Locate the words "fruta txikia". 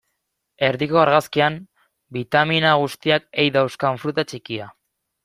4.05-4.73